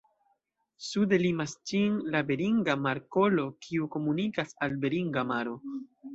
[0.85, 5.57] Sude limas ĝin la Beringa Markolo, kiu komunikas al Beringa maro.